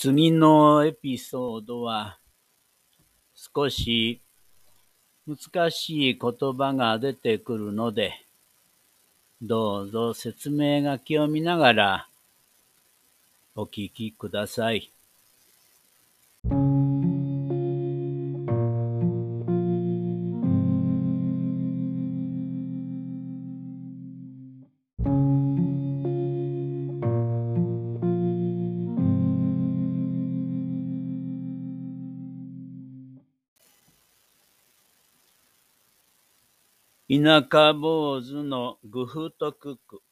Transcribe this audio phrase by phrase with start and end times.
[0.00, 2.20] 次のエピソードは
[3.34, 4.20] 少し
[5.26, 8.12] 難しい言葉が出てくるので、
[9.42, 12.08] どうぞ説明書きを見ながら
[13.56, 14.88] お聞きください。
[37.10, 40.02] 田舎坊主の愚不徳句。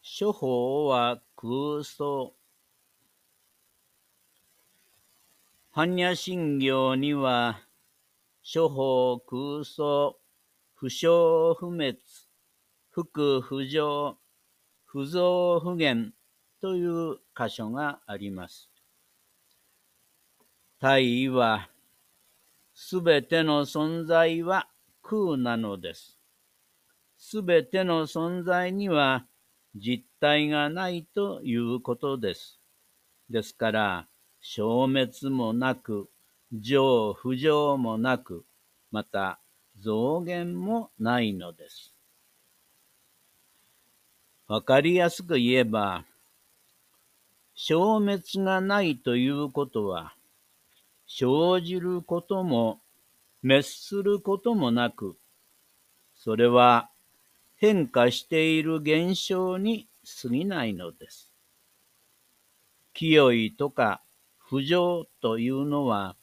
[0.00, 2.36] 処方は空想。
[5.74, 7.58] 般若心経には、
[8.44, 10.16] 処方空想、
[10.76, 11.98] 不詳不滅、
[12.90, 14.16] 福不浄、
[14.84, 16.14] 不増不減
[16.60, 18.70] という箇所があります。
[20.78, 21.68] 大意は、
[22.82, 24.66] すべての存在は
[25.02, 26.18] 空なのです。
[27.18, 29.26] すべての存在には
[29.76, 32.58] 実体がないということです。
[33.28, 34.08] ですから、
[34.40, 36.08] 消滅もなく、
[36.50, 38.46] 上不上もなく、
[38.90, 39.38] また
[39.78, 41.92] 増減もないのです。
[44.48, 46.06] わかりやすく言えば、
[47.54, 50.14] 消滅がないということは、
[51.12, 52.80] 生じることも
[53.42, 55.16] 滅することもなく、
[56.14, 56.88] それは
[57.56, 59.88] 変化している現象に
[60.22, 61.32] 過ぎないのです。
[62.94, 64.02] 清いとか
[64.38, 66.14] 不浄というのは、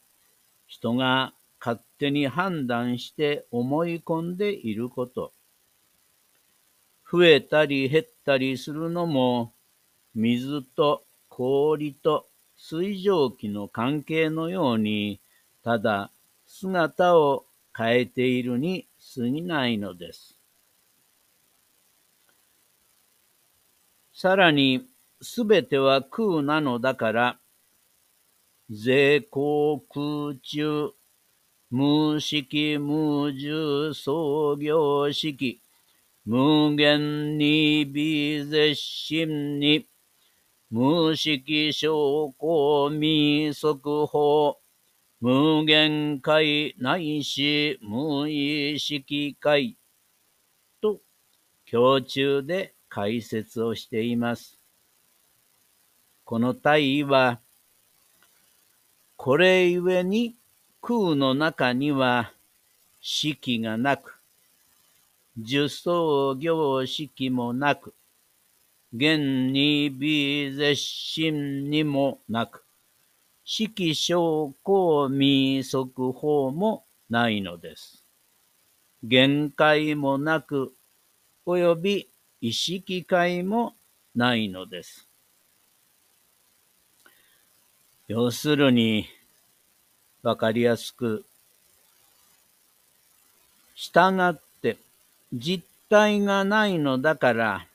[0.67, 5.33] 人が勝手に判断して思い込んでいること。
[7.11, 9.53] 増えたり減ったりするのも、
[10.15, 12.25] 水と氷と
[12.57, 15.19] 水蒸気の関係のように、
[15.63, 16.11] ただ
[16.45, 17.45] 姿を
[17.77, 20.37] 変えているに過ぎないのです。
[24.11, 24.87] さらに、
[25.21, 27.39] すべては空なのだから、
[28.69, 30.91] 税航空中、
[31.69, 35.61] 無式無重創業式、
[36.25, 39.85] 無限に微絶心に、
[40.69, 44.57] 無式証拠未速報、
[45.21, 49.77] 無限界ないし無意識界
[50.81, 50.99] と
[51.71, 54.59] 胸中で解説をしています。
[56.25, 57.39] この体は、
[59.15, 60.35] これゆえに
[60.81, 62.33] 空の中には
[62.99, 64.19] 式がなく、
[65.39, 67.93] 受創業式もなく、
[68.93, 72.63] 現に微絶心にもなく、
[73.43, 78.05] 色小公未速報もないのです。
[79.03, 80.73] 限界もなく、
[81.45, 82.09] 及び
[82.41, 83.75] 意識界も
[84.15, 85.07] ないのです。
[88.07, 89.07] 要するに、
[90.23, 91.25] わかりやすく、
[93.75, 94.77] 従って
[95.33, 97.67] 実体がないのだから、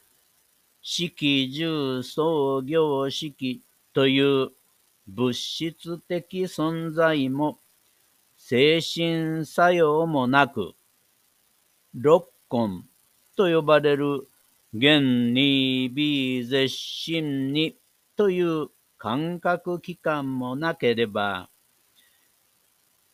[0.82, 3.62] 式重創業式
[3.94, 4.50] という
[5.06, 7.58] 物質的存在も
[8.36, 10.74] 精神作用もなく、
[11.94, 12.84] 六根
[13.36, 14.26] と呼ばれる
[14.74, 17.76] 現に微絶心に
[18.16, 18.68] という
[18.98, 21.48] 感覚器官もなければ、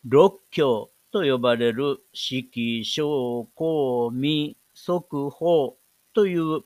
[0.05, 5.77] 六教と呼ばれる色、小、公、未、即、法
[6.15, 6.63] という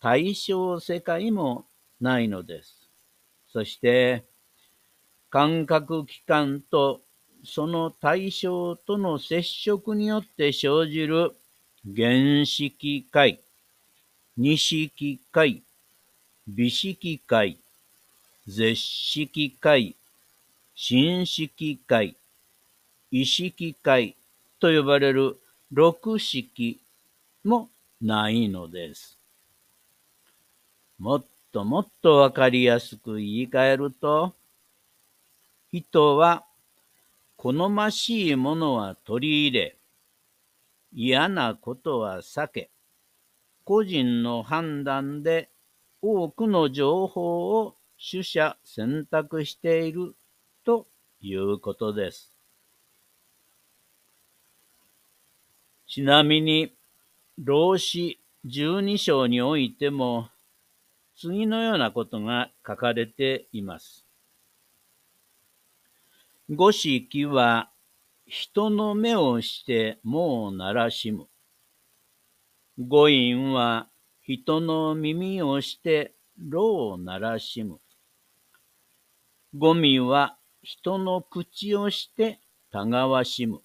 [0.00, 1.66] 対象世界も
[2.00, 2.88] ないのです。
[3.52, 4.24] そして、
[5.28, 7.02] 感覚器官と
[7.44, 11.36] その対象との接触によって生じる
[11.84, 13.40] 原式界、
[14.36, 15.62] 二式界、
[16.46, 17.58] 美式界、
[18.46, 19.94] 絶式界、
[20.74, 22.16] 新式界、
[23.10, 24.16] 意識界
[24.58, 25.38] と呼ばれる
[25.70, 26.80] 六式
[27.44, 27.68] も
[28.00, 29.19] ないのです。
[31.00, 34.34] もっともっとわかりやすく言い換えると、
[35.72, 36.44] 人は
[37.36, 39.76] 好ましいものは取り入れ、
[40.92, 42.70] 嫌なことは避け、
[43.64, 45.48] 個人の判断で
[46.02, 50.14] 多くの情報を取捨選択している
[50.66, 50.86] と
[51.22, 52.34] いうことです。
[55.86, 56.74] ちなみに、
[57.38, 60.28] 老子十二章においても、
[61.22, 64.06] 次のようなことが書かれています。
[66.48, 67.70] 五色は
[68.24, 71.26] 人の目をしてもう鳴らしむ。
[72.78, 73.90] 五陰は
[74.22, 77.80] 人の耳をしてろを鳴らしむ。
[79.54, 82.40] 五味は人の口をして
[82.72, 83.60] たがわしむ。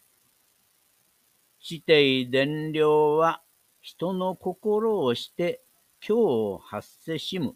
[1.61, 3.41] 地底伝量は
[3.79, 5.64] 人の心をして
[6.07, 7.55] 今日を発せしむ。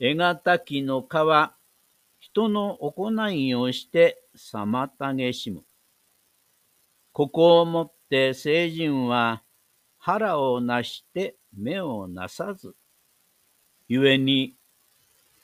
[0.00, 1.06] 得難きの皮、
[2.18, 5.62] 人の行いをして妨げしむ。
[7.12, 9.40] ここをもって聖人は
[9.98, 12.74] 腹をなして目をなさず、
[13.88, 14.56] 故に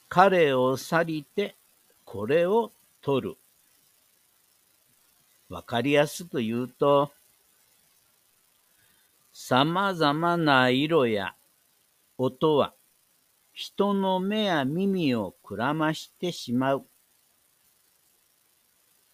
[0.09, 1.55] 彼を去りて
[2.05, 2.73] これを
[3.03, 3.37] 取る。
[5.49, 7.13] わかりやすく言うと、
[9.33, 11.36] 様々な色や
[12.19, 12.75] 音は
[13.53, 16.87] 人の目や耳をくらましてしまう。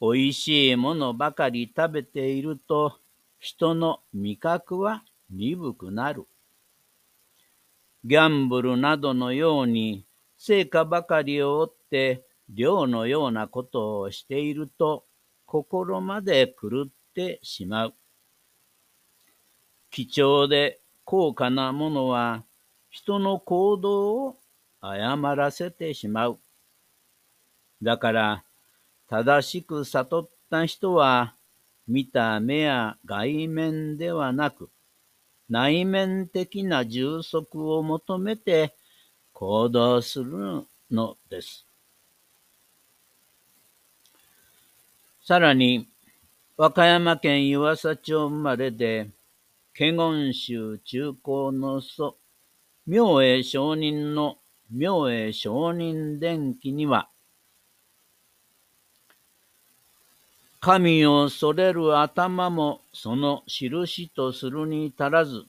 [0.00, 2.98] おいしいものばかり食べていると
[3.38, 6.26] 人の味覚は鈍くなる。
[8.04, 10.04] ギャンブルなどのように
[10.36, 15.04] 成果ばかりを追って量のようなことをしていると
[15.46, 17.94] 心まで狂ってしまう。
[19.90, 22.44] 貴重で高価なものは
[22.92, 24.38] 人の行動を
[24.82, 26.38] 誤らせてしまう。
[27.82, 28.44] だから、
[29.08, 31.34] 正しく悟った人は、
[31.88, 34.68] 見た目や外面ではなく、
[35.48, 38.76] 内面的な充足を求めて
[39.32, 41.66] 行動するのです。
[45.22, 45.88] さらに、
[46.58, 49.10] 和歌山県湯浅町生まれで、
[49.72, 52.18] 華厳宗中高の祖、
[52.84, 54.38] 明恵上人の
[54.68, 57.08] 明恵上人伝記には、
[60.58, 65.44] 神を恐れる頭もその印とするに足らず、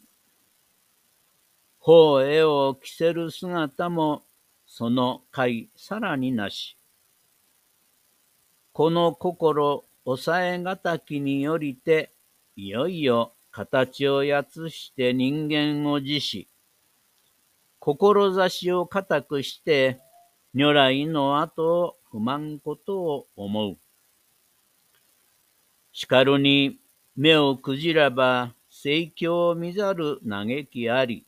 [1.80, 4.22] 法絵を着せる姿も
[4.68, 6.78] その回さらになし。
[8.74, 12.12] この心抑えがたきによりて、
[12.56, 16.48] いよいよ形をやつして人間を自し、
[17.86, 20.00] 志を固くして、
[20.54, 23.78] 如来の後を不満ことを思う。
[25.92, 26.80] しかるに、
[27.18, 31.26] 目をくじらば、盛況見ざる嘆きあり。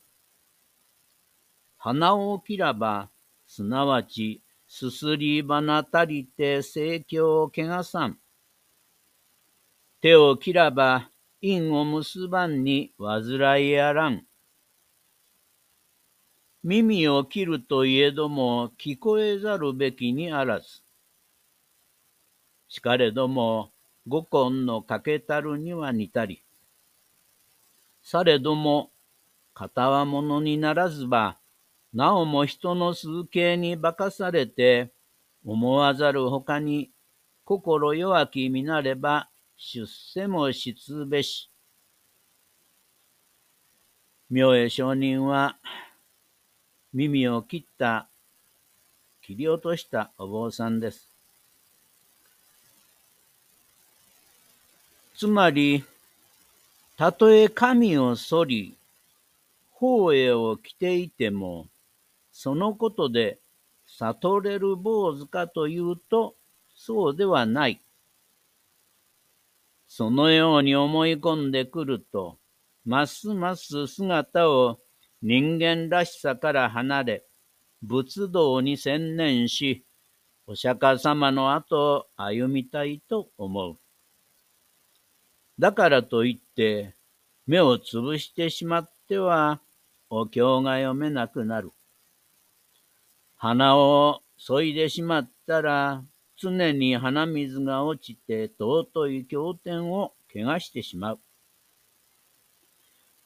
[1.76, 3.10] 鼻を切らば、
[3.46, 8.18] すなわち、すすり花足りて盛況を汚さん。
[10.00, 11.10] 手を切らば、
[11.42, 14.24] 因を結ばんに煩いあらん。
[16.68, 20.82] 耳を切るといえども聞こえざるべきにあらず。
[22.66, 23.70] しかれども
[24.08, 26.42] 五根のかけたるには似たり。
[28.02, 28.90] されども
[29.54, 31.38] 片はものにならずば、
[31.94, 34.90] なおも人の数形に化かされて、
[35.44, 36.90] 思わざるほかに
[37.44, 41.48] 心弱き見なれば出世もしつべし。
[44.28, 45.58] 明恵上人は、
[46.96, 48.08] 耳を切った、
[49.20, 51.10] 切り落としたお坊さんです。
[55.14, 55.84] つまり、
[56.96, 58.78] たとえ神を反り、
[59.72, 61.66] 法栄を着ていても、
[62.32, 63.40] そのことで
[63.98, 66.34] 悟れる坊主かというと、
[66.74, 67.78] そうではない。
[69.86, 72.38] そのように思い込んでくると、
[72.86, 74.78] ますます姿を
[75.28, 77.24] 人間らしさから離れ、
[77.82, 79.84] 仏道に専念し、
[80.46, 83.76] お釈迦様の後を歩みたいと思う。
[85.58, 86.94] だからといって、
[87.44, 89.60] 目をつぶしてしまっては、
[90.10, 91.72] お経が読めなくなる。
[93.34, 96.04] 鼻を削いでしまったら、
[96.36, 101.18] 常に鼻水が落ちて尊い経典を怪我してしまう。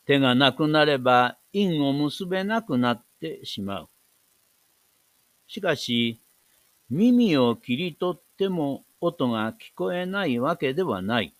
[0.06, 3.88] 手がなくなれば因を結べなくなってしまう。
[5.46, 6.20] しかし、
[6.88, 11.34] 耳を切り取っても音が聞こえないわけではない。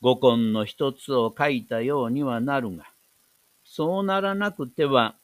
[0.00, 2.86] 五根の一つを書いたようにはなるが、
[3.64, 5.14] そうならなくては、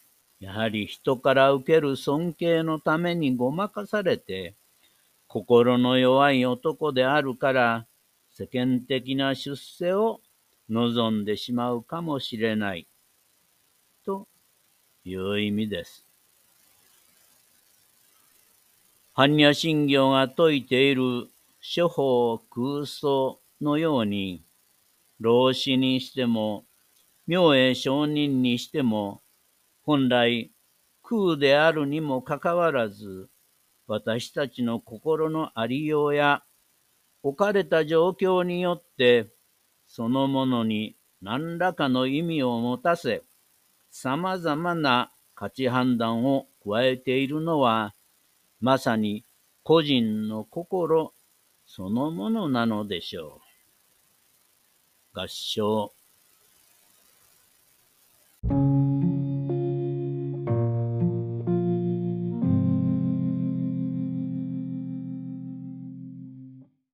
[0.41, 4.55] やはり人から受ける尊敬のためにごまかされて、
[5.27, 7.87] 心の弱い男であるから、
[8.31, 10.21] 世間的な出世を
[10.71, 12.87] 望んでしまうかもしれない。
[15.09, 16.05] という意味です。
[19.17, 21.29] 般若心経が説いている
[21.63, 24.43] 諸法空想のように、
[25.19, 26.65] 老子にしても、
[27.27, 29.23] 明恵上人にしても、
[29.83, 30.51] 本来
[31.03, 33.31] 空であるにもかかわらず、
[33.87, 36.43] 私たちの心のありようや
[37.23, 39.29] 置かれた状況によって、
[39.87, 43.23] そのものに何らかの意味を持たせ、
[43.91, 47.95] 様々な価値判断を加えているのは、
[48.61, 49.25] まさに
[49.63, 51.13] 個人の心
[51.67, 53.41] そのものなのでしょ
[55.15, 55.21] う。
[55.21, 55.93] 合唱